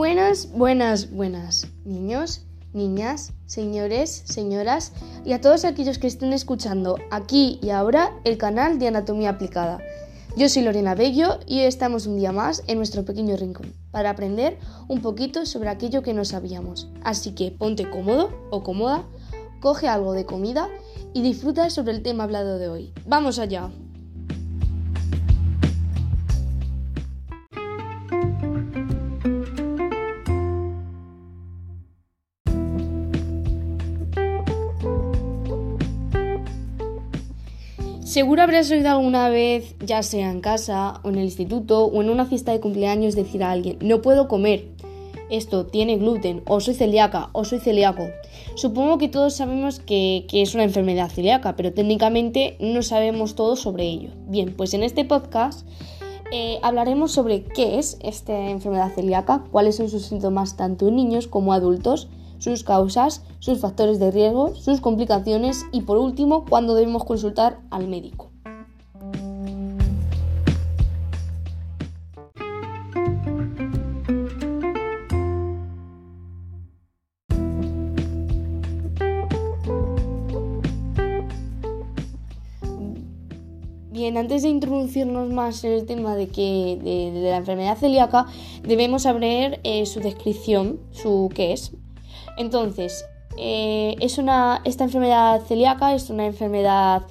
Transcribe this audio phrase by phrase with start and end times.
[0.00, 4.94] Buenas, buenas, buenas, niños, niñas, señores, señoras
[5.26, 9.78] y a todos aquellos que estén escuchando aquí y ahora el canal de Anatomía Aplicada.
[10.38, 14.58] Yo soy Lorena Bello y estamos un día más en nuestro pequeño rincón para aprender
[14.88, 16.88] un poquito sobre aquello que no sabíamos.
[17.04, 19.04] Así que ponte cómodo o cómoda,
[19.60, 20.70] coge algo de comida
[21.12, 22.94] y disfruta sobre el tema hablado de hoy.
[23.04, 23.70] ¡Vamos allá!
[38.10, 42.10] Seguro habrás oído alguna vez, ya sea en casa o en el instituto o en
[42.10, 44.66] una fiesta de cumpleaños, decir a alguien, no puedo comer.
[45.30, 48.08] Esto tiene gluten, o soy celíaca, o soy celíaco.
[48.56, 53.84] Supongo que todos sabemos que, es una enfermedad celíaca, pero técnicamente no sabemos todo sobre
[53.84, 54.10] ello.
[54.26, 55.64] Bien, pues en este podcast
[56.32, 61.28] eh, hablaremos sobre qué es esta enfermedad celíaca, cuáles son sus síntomas tanto en niños
[61.28, 62.08] como adultos,
[62.40, 67.86] sus causas, sus factores de riesgo, sus complicaciones y por último, cuándo debemos consultar al
[67.86, 68.30] médico.
[84.00, 88.24] Bien, antes de introducirnos más en el tema de, que, de, la enfermedad celíaca,
[88.62, 91.72] debemos saber eh, su descripción, su qué es.
[92.40, 93.04] Entonces,
[93.36, 97.02] eh, esta enfermedad celíaca es una enfermedad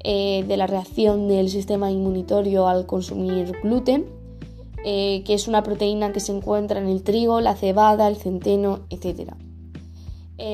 [0.00, 4.04] eh, de la reacción del sistema inmunitario al consumir gluten,
[4.84, 8.80] eh, que es una proteína que se encuentra en el trigo, la cebada, el centeno,
[8.90, 9.32] etc.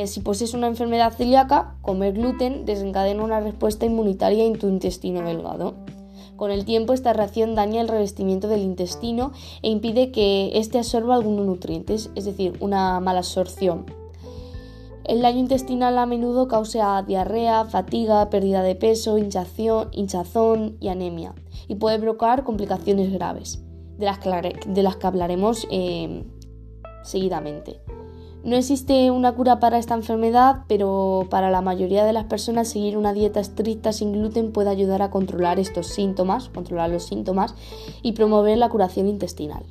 [0.07, 5.75] si posees una enfermedad celíaca, comer gluten desencadena una respuesta inmunitaria en tu intestino delgado.
[6.37, 11.17] Con el tiempo, esta reacción daña el revestimiento del intestino e impide que éste absorba
[11.17, 13.99] algunos nutrientes, es decir, una mala absorción.
[15.05, 21.35] El daño intestinal a menudo causa diarrea, fatiga, pérdida de peso, hinchazón, hinchazón y anemia
[21.69, 23.63] y puede provocar complicaciones graves,
[23.99, 26.25] de las que, hablaremos eh,
[27.03, 27.81] seguidamente.
[28.43, 32.97] No existe una cura para esta enfermedad, pero para la mayoría de las personas seguir
[32.97, 37.55] una dieta estricta sin gluten puede ayudar a controlar estos síntomas, controlar los síntomas
[38.03, 39.65] y promover la curación intestinal.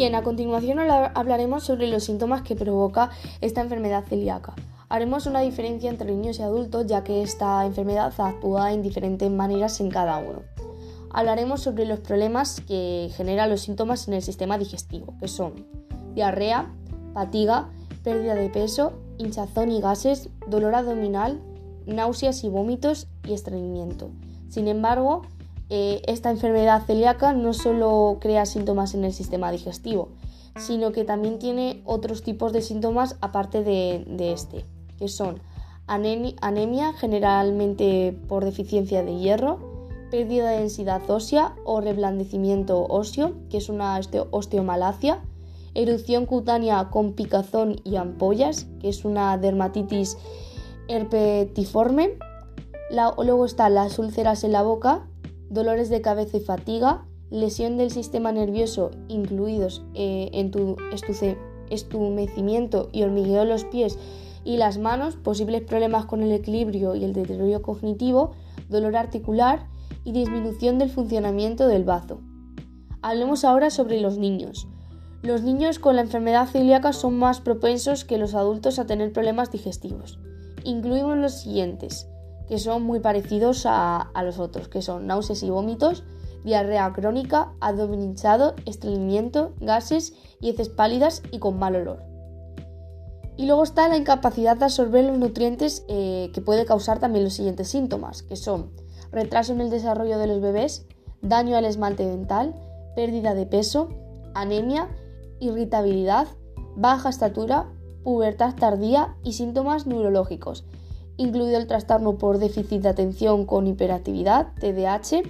[0.00, 3.10] Bien, a continuación hablaremos sobre los síntomas que provoca
[3.42, 4.54] esta enfermedad celíaca.
[4.88, 9.78] Haremos una diferencia entre niños y adultos ya que esta enfermedad actúa en diferentes maneras
[9.78, 10.40] en cada uno.
[11.10, 15.66] Hablaremos sobre los problemas que generan los síntomas en el sistema digestivo, que son
[16.14, 16.74] diarrea,
[17.12, 17.68] fatiga,
[18.02, 21.42] pérdida de peso, hinchazón y gases, dolor abdominal,
[21.84, 24.08] náuseas y vómitos y estreñimiento.
[24.48, 25.26] Sin embargo,
[25.72, 30.08] eh, esta enfermedad celíaca no solo crea síntomas en el sistema digestivo,
[30.56, 34.64] sino que también tiene otros tipos de síntomas aparte de, este,
[34.98, 35.40] que son
[35.86, 39.60] anemia, generalmente por deficiencia de hierro,
[40.10, 45.20] pérdida de densidad ósea o reblandecimiento óseo, que es una osteomalacia,
[45.74, 50.18] erupción cutánea con picazón y ampollas, que es una dermatitis
[50.88, 52.18] herpetiforme.
[52.90, 55.06] luego están las úlceras en la boca,
[55.50, 60.76] dolores de cabeza y fatiga, lesión del sistema nervioso incluidos eh, en tu
[61.70, 63.98] estumecimiento y hormigueo en los pies
[64.44, 68.32] y las manos, posibles problemas con el equilibrio y el deterioro cognitivo,
[68.68, 69.66] dolor articular
[70.04, 72.20] y disminución del funcionamiento del bazo.
[73.02, 74.66] Hablemos ahora sobre los niños.
[75.22, 79.50] Los niños con la enfermedad celíaca son más propensos que los adultos a tener problemas
[79.52, 80.18] digestivos.
[80.64, 82.08] Incluimos los siguientes:
[82.50, 86.02] que son muy parecidos a, los otros, que son náuseas y vómitos,
[86.42, 92.02] diarrea crónica, abdomen hinchado, estreñimiento, gases y heces pálidas y con mal olor.
[93.36, 97.34] Y luego está la incapacidad de absorber los nutrientes eh, que puede causar también los
[97.34, 98.72] siguientes síntomas, que son
[99.12, 100.86] retraso en el desarrollo de los bebés,
[101.22, 102.56] daño al esmalte dental,
[102.96, 103.90] pérdida de peso,
[104.34, 104.88] anemia,
[105.38, 106.26] irritabilidad,
[106.74, 107.70] baja estatura,
[108.02, 110.64] pubertad tardía y síntomas neurológicos,
[111.20, 115.22] incluido el trastorno por déficit de atención con hiperactividad, TDAH,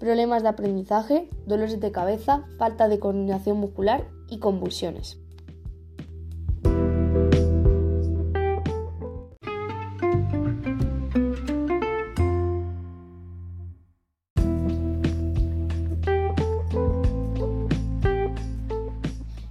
[0.00, 5.18] problemas de aprendizaje, dolores de cabeza, falta de coordinación muscular y convulsiones.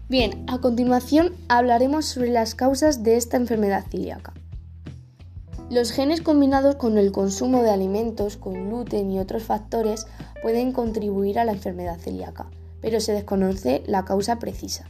[0.09, 4.33] Bien, a continuación hablaremos sobre las causas de esta enfermedad celíaca.
[5.69, 10.07] Los genes combinados con el consumo de alimentos con gluten y otros factores
[10.41, 12.47] pueden contribuir a la enfermedad celíaca,
[12.79, 14.85] pero se desconoce la causa precisa.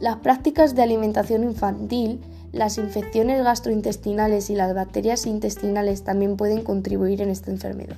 [0.00, 2.20] Las prácticas de alimentación infantil,
[2.52, 7.96] las infecciones gastrointestinales y las bacterias intestinales también pueden contribuir en esta enfermedad.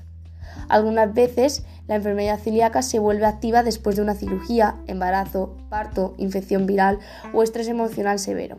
[0.69, 6.67] Algunas veces la enfermedad celíaca se vuelve activa después de una cirugía, embarazo, parto, infección
[6.67, 7.01] viral
[7.35, 8.57] o estrés emocional severo.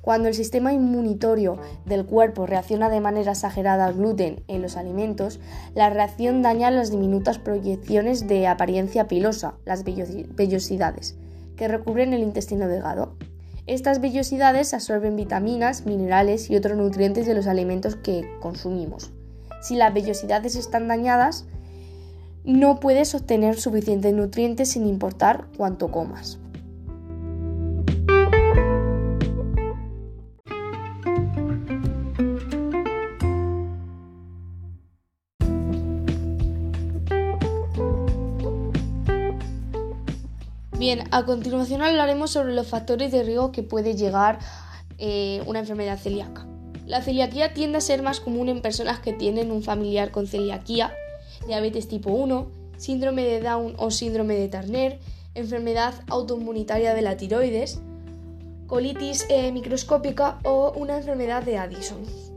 [0.00, 5.40] Cuando el sistema inmunitorio del cuerpo reacciona de manera exagerada al gluten en los alimentos,
[5.74, 11.16] la reacción daña las diminutas proyecciones de apariencia pilosa, las vellosidades,
[11.56, 13.16] que recubren el intestino delgado.
[13.66, 19.12] Estas vellosidades absorben vitaminas, minerales y otros nutrientes de los alimentos que consumimos.
[19.60, 21.44] Si las vellosidades están dañadas,
[22.44, 26.38] no puedes obtener suficientes nutrientes sin importar cuánto comas.
[40.88, 44.38] Bien, a continuación hablaremos sobre los factores de riesgo que puede llegar
[44.96, 46.46] eh, una enfermedad celíaca.
[46.86, 50.94] La celiaquía tiende a ser más común en personas que tienen un familiar con celiaquía,
[51.46, 54.98] diabetes tipo 1, síndrome de Down o síndrome de Turner,
[55.34, 57.80] enfermedad autoinmunitaria de la tiroides,
[58.66, 62.27] colitis eh, microscópica o una enfermedad de Addison.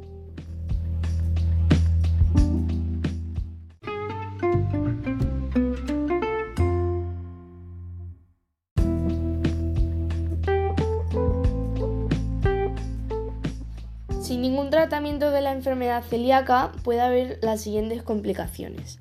[14.81, 18.99] Tratamiento de la enfermedad celíaca puede haber las siguientes complicaciones.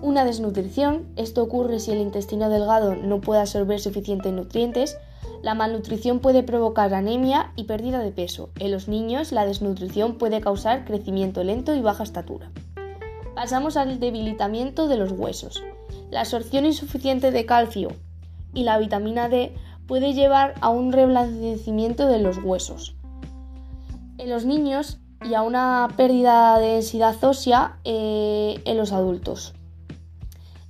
[0.00, 4.96] Una desnutrición, esto ocurre si el intestino delgado no puede absorber suficientes nutrientes.
[5.42, 8.50] La malnutrición puede provocar anemia y pérdida de peso.
[8.60, 12.52] En los niños la desnutrición puede causar crecimiento lento y baja estatura.
[13.34, 15.60] Pasamos al debilitamiento de los huesos.
[16.12, 17.88] La absorción insuficiente de calcio
[18.54, 19.56] y la vitamina D
[19.88, 22.94] puede llevar a un reblandecimiento de los huesos
[24.18, 29.54] en los niños y a una pérdida de densidad ósea eh, en los adultos.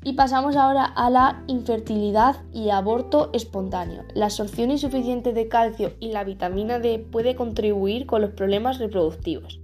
[0.03, 4.05] Y pasamos ahora a la infertilidad y aborto espontáneo.
[4.15, 9.59] La absorción insuficiente de calcio y la vitamina D puede contribuir con los problemas reproductivos.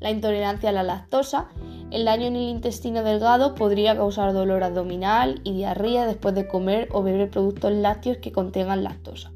[0.00, 1.48] La intolerancia a la lactosa,
[1.90, 6.88] el daño en el intestino delgado podría causar dolor abdominal y diarrea después de comer
[6.92, 9.30] o beber productos lácteos que contengan lactosa.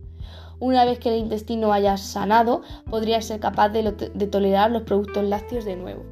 [0.61, 2.61] Una vez que el intestino haya sanado,
[2.91, 3.83] podría ser capaz de,
[4.31, 6.05] tolerar los productos lácteos de nuevo.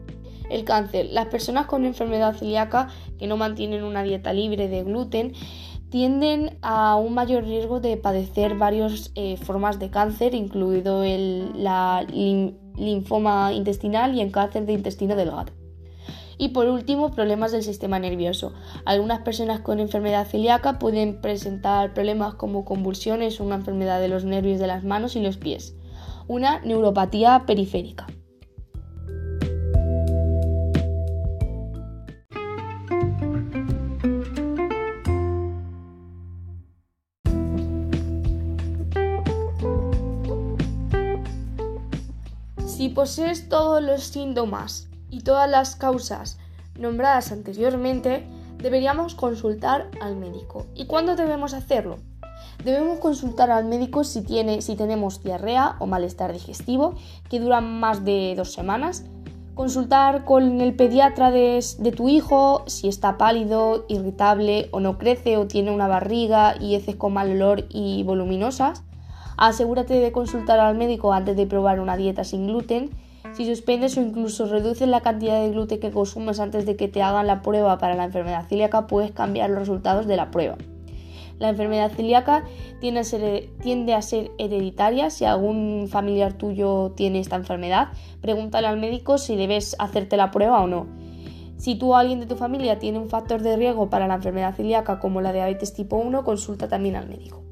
[0.51, 1.09] El cáncer.
[1.13, 5.35] Las personas con enfermedad celíaca que no mantienen una dieta libre de gluten
[5.91, 11.53] tienden a un mayor riesgo de padecer varias eh, formas de cáncer, incluido el
[12.75, 15.58] linfoma intestinal y el cáncer de intestino delgado.
[16.39, 18.53] Y por último, problemas del sistema nervioso.
[18.85, 24.25] Algunas personas con enfermedad celíaca pueden presentar problemas como convulsiones o una enfermedad de los
[24.25, 25.75] nervios de las manos y los pies.
[26.29, 28.07] Una neuropatía periférica.
[42.65, 46.39] Si posees todos los síntomas y todas las causas
[46.79, 48.27] nombradas anteriormente,
[48.59, 50.67] deberíamos consultar al médico.
[50.75, 51.97] ¿Y cuándo debemos hacerlo?
[52.65, 56.95] Debemos consultar al médico si, tiene, si tenemos diarrea o malestar digestivo
[57.29, 59.05] que dura más de dos semanas.
[59.55, 65.37] Consultar con el pediatra de, de tu hijo si está pálido, irritable o no crece
[65.37, 68.83] o tiene una barriga y heces con mal olor y voluminosas.
[69.37, 72.91] Asegúrate de consultar al médico antes de probar una dieta sin gluten
[73.39, 77.03] si suspendes o incluso reduces la cantidad de gluten que consumes antes de que te
[77.03, 80.57] hagan la prueba para la enfermedad celíaca, puedes cambiar los resultados de la prueba.
[81.39, 82.43] La enfermedad celíaca
[82.81, 82.99] tiende
[83.95, 85.11] a, ser, hereditaria.
[85.11, 87.91] Si algún familiar tuyo tiene esta enfermedad,
[88.21, 90.89] pregúntale al médico si debes hacerte la prueba o no.
[91.59, 94.57] Si tú o alguien de tu familia tiene un factor de riesgo para la enfermedad
[94.57, 97.48] celíaca como la diabetes tipo 1, consulta también al médico.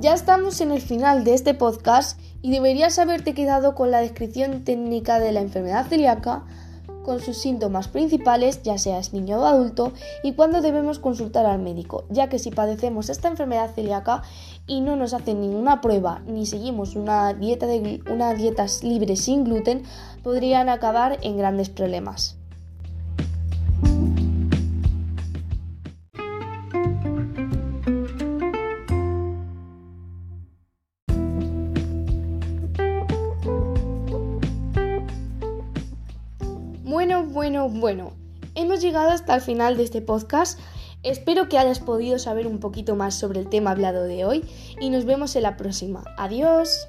[0.00, 4.64] Ya estamos en el final de este podcast y deberías haberte quedado con la descripción
[4.64, 6.46] técnica de la enfermedad celíaca,
[7.04, 9.92] con sus síntomas principales, ya seas niño o adulto,
[10.22, 14.22] y cuándo debemos consultar al médico, ya que si padecemos esta enfermedad celíaca
[14.66, 19.44] y no nos hacen ninguna prueba ni seguimos una dieta, de, una dieta libre sin
[19.44, 19.82] gluten,
[20.22, 22.39] podrían acabar en grandes problemas.
[37.00, 38.12] Bueno, bueno, bueno.
[38.54, 40.60] Hemos llegado hasta el final de este podcast.
[41.02, 44.44] Espero que hayas podido saber un poquito más sobre el tema hablado de hoy
[44.82, 46.04] y nos vemos en la próxima.
[46.18, 46.88] Adiós.